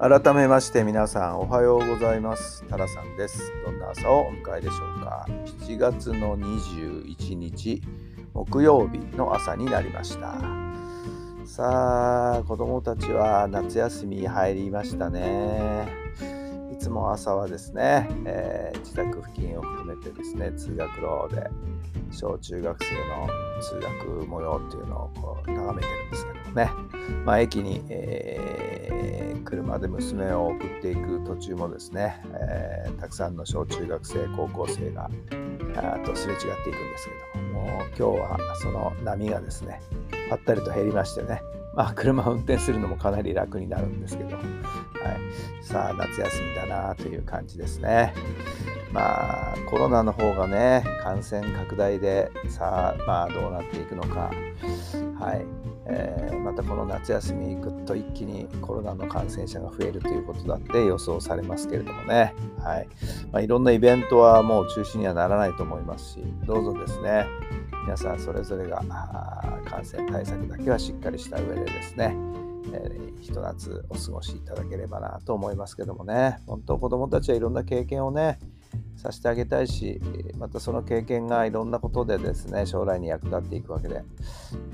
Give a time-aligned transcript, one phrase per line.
[0.00, 2.64] 改めまして皆さんおはようございます。
[2.70, 3.52] タラさんです。
[3.66, 5.26] どんな朝をお迎えでしょうか。
[5.28, 7.82] 7月の21日
[8.32, 10.40] 木曜日の朝になりました。
[11.44, 15.99] さあ子供たちは夏休み入りましたね。
[16.80, 21.48] つも朝はですね、えー、自宅付近を含めてですね通学路で
[22.10, 23.28] 小中学生の
[23.60, 26.70] 通学模様っていうのをこう眺めてるんですけどもね、
[27.24, 35.10] まあ、駅に、えー、車で娘を送っていく途中もですね、えー、たくさんの小中学生高校生が
[36.04, 39.82] とすれ違っていくんですけどももう今日はその波がですね
[40.30, 41.42] ぱったりと減りましてね
[41.74, 44.44] まあ、車を運転するのもかなり楽になるんですけど、はい、
[45.62, 48.12] さあ夏休みだなという感じですね。
[48.92, 54.30] まあコロナの方がね感染拡大でさあまあどうなっていくのか、
[55.18, 55.44] はい。
[55.92, 62.88] えー、またこの夏休みぐっと一気にコロナの感染者が増えるということだって予想されますけれどもね、はい。
[63.32, 67.26] まあ、いろんなイベントはもう中止にはならないと思いますしどうぞですね。
[67.82, 68.84] 皆さんそれぞれが
[69.64, 72.14] 感染対策だけはしっかりした上でですね、
[72.72, 76.38] えー、ひと夏お過ごしいただければなと思いますけどもね。
[76.46, 78.38] 本当子どもたちはいろんな経験をね
[78.96, 80.00] させてあげたいし
[80.38, 84.02] またその経験がいろんなことでですね将来に役立っていくわけで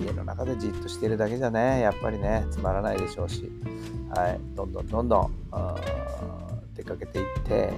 [0.00, 3.50] 家の中でじっとしているだけじゃねやっぱりねつまらないでしょうし、
[4.14, 5.32] はい、どんどんどんどん
[6.74, 7.72] 出かけていって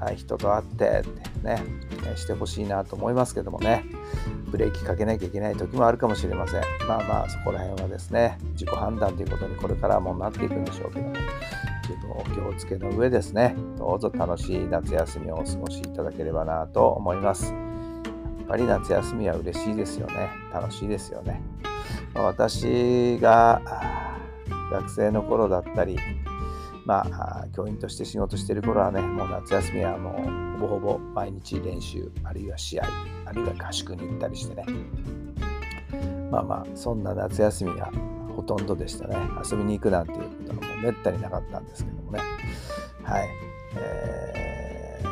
[0.00, 1.62] はい、人と会ってってね、
[2.16, 3.84] してほしいなと思いますけどもね、
[4.46, 6.62] ブレーキかけなきゃいけない時もあるかもしれません。
[6.88, 11.14] まあまあ、そこら辺はですね、自己判断ということにこれからもなっていくんでしょうけども、
[11.90, 17.52] 自分を気をつけの上ですね、どうぞ楽しい夏休みをお過ごしいただければなと思います。
[17.52, 17.52] や
[18.44, 20.30] っぱり夏休みは嬉しいですよね。
[20.52, 21.42] 楽しいですよね。
[22.14, 23.60] ま私が
[24.70, 25.98] 学生の頃だったり、
[26.84, 32.84] まあ、教員として仕事してる頃はね、もう夏休みはもうほぼほぼ毎日練習、あるいは試合、
[33.24, 34.64] あるいは合宿に行ったりしてね。
[36.30, 37.90] まあまあ、そんな夏休みが
[38.40, 39.16] ほとんどでしたね。
[39.44, 42.20] 遊びに行くなんていうことはもうめったになかったんですけどもね。
[43.02, 43.28] はい。
[43.76, 45.02] え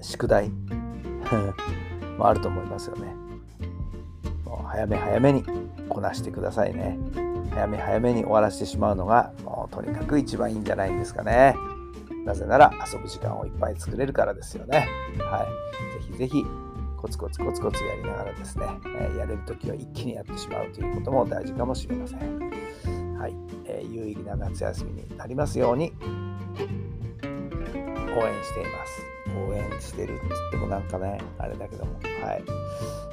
[0.00, 0.50] ー、宿題
[2.18, 3.14] もあると思いますよね。
[4.44, 5.44] もう早め早めに
[5.88, 6.98] こなしてくださいね。
[7.52, 11.54] 早め早めに終わらせてしまうのがもうとにかく一番いいんじゃないんですかね。
[12.24, 14.88] なぜなら遊ぶ時間をいっぱい作れるからですよね。
[15.20, 16.08] はい。
[16.08, 16.44] ぜひぜひ
[17.04, 22.18] コツコツコツコツやりながらですね、えー、やれるときは一気にやってしまうということも大事かもしれません。
[23.18, 23.34] はい。
[23.66, 26.06] えー、有意義な夏休みになりますように応
[28.26, 29.02] 援しています。
[29.50, 31.98] 応援してるって言ってもなんかね、あれだけども、は
[32.36, 32.44] い。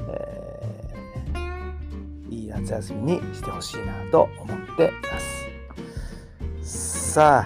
[0.07, 4.89] えーいい夏休みにしてほしいなと思ってい
[6.61, 7.39] ますさ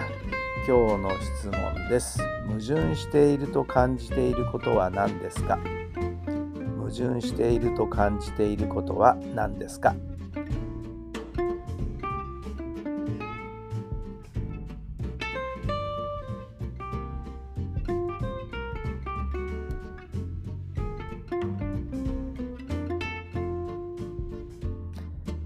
[0.64, 5.58] 今日の質問です矛盾していると感じていることは何ですか？
[6.96, 9.94] 盾していると感じていることは何ですか？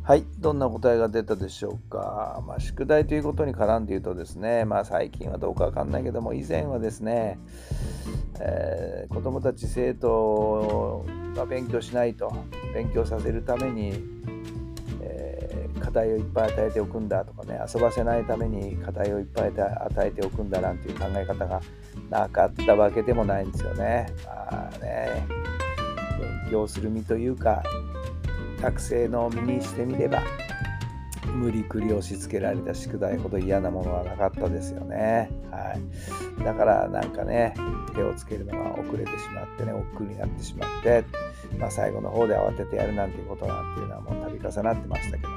[0.03, 2.43] はい、どんな答えが出たでしょうか？
[2.45, 7.39] まあ、宿題ということに絡んで言うとですね、まあ、最近はどうかわかんないけども、以前はですね、
[8.41, 11.07] えー、子どもたち、生徒
[11.41, 12.33] が勉強しないと、
[12.75, 13.93] 勉強させるために、
[15.01, 21.61] えー、課題をいっぱい与えておくんだとかね、遊ばせないために課題をいっぱい与えておくんだなんていう考え方が
[22.11, 24.13] なかったわけでもないんですよね。
[24.25, 25.27] まあね、
[26.45, 27.63] 勉強する身というか、
[28.61, 30.23] 学生の身にしてみれば
[31.41, 35.31] 無理くり押し付けられた宿題ほど嫌なものはなかったですよね。
[35.51, 35.75] は
[36.39, 37.55] い、だからなんかね
[37.95, 41.03] 手をつけるのが遅れてしまってね億劫になってしまって、
[41.59, 45.29] まあ、最後の方で慌ててやるなんていうことなんていうのはもう度重なってましたけど。
[45.31, 45.37] も、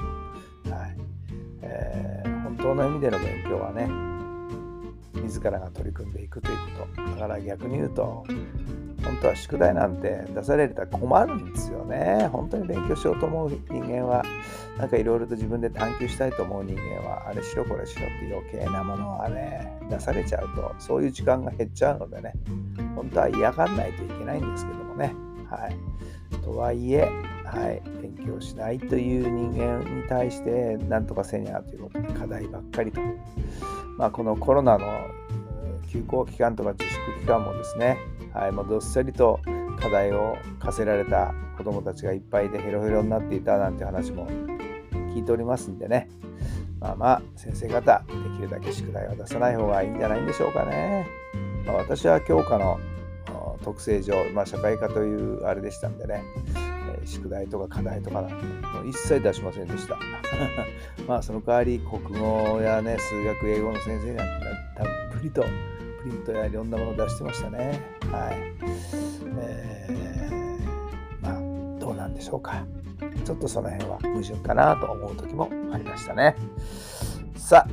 [0.76, 0.96] はい。
[1.62, 3.88] えー、本当の意味での勉強はね
[5.22, 7.02] 自らが取り組んでいくということ。
[7.02, 8.26] だから逆に言うと
[9.04, 12.28] 本当は宿題なんて出されたら困るんですよね。
[12.32, 14.24] 本当に勉強しようと思う人間は、
[14.78, 22.32] なんかいろいろと自分で探求したいと思う人間は、あれしろこれしろって余計なものはね、出されちゃうと、そういう時間が減っちゃうのでね、
[22.96, 25.14] 本当は嫌がらないといけないんですけどもね。
[25.50, 25.76] はい。
[26.42, 27.08] とはいえ、
[27.44, 33.00] はい、勉強しないという人間に対して、なんとかせにゃということで課題ばっかりと。
[33.96, 34.86] まあ、このコロナの
[35.88, 37.96] 休校期間とか自粛期間もですね、
[38.34, 39.40] はい、もうどっさりと
[39.80, 44.26] 課題を課せられた子どもたちがいっぱいでヘロヘロになっていたなんて話も
[45.14, 46.08] 聞いておりますんでね、
[46.80, 51.06] まあまあ先生方できるだけ宿題は出さない方がいいんじゃないんでしょうかね。
[51.64, 52.78] まあ、私は教科の
[53.62, 56.22] 特性上、まあ、社会科というあれでしたんでね、
[57.02, 58.34] え宿題とか課題とかなんて
[58.66, 59.96] もう一切出しませんでした。
[61.06, 64.24] まあその代わり国語やね数学英語の先生には
[64.76, 65.48] たっぷりとプ
[66.10, 68.03] リントやいろんなもの出してましたね。
[68.14, 68.34] はい。
[69.38, 72.64] えー、まあ、どうなんでしょうか。
[73.24, 76.36] ちょっとその辺は矛盾かなと思う時もありましたね。
[77.36, 77.68] さあ、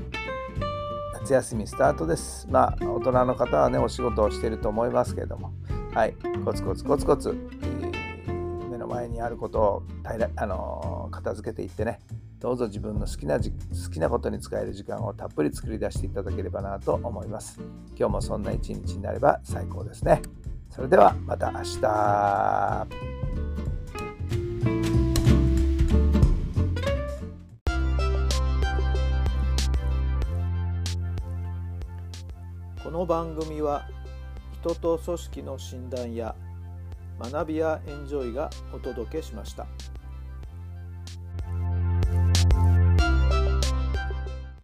[1.19, 2.47] 夏休みスタートです。
[2.49, 5.53] まあ、大人の方はね、お仕事をしていると思いますけれども、
[5.93, 11.99] はい、コツコツコツコツ、えー、目の前にあることを平らあの片付けていってね、
[12.41, 13.43] どうぞ自分の好きな好
[13.91, 17.59] きなことに使える時間をたっぷり作り出していただければなと思います。
[17.95, 20.23] 今日もそんな一日になれば最高ですね。
[20.71, 22.87] それではまた明日。
[32.83, 33.87] この番組は
[34.61, 36.35] 人と組織の診断や
[37.19, 39.67] 学びやエンジョイがお届けしました。